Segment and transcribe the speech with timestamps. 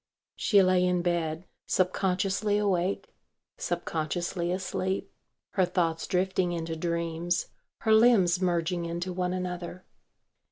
[0.35, 3.13] She lay in bed subconsciously awake,
[3.59, 5.13] subconsciously asleep,
[5.51, 7.49] her thoughts drifting into dreams,
[7.81, 9.85] her limbs merging into one another.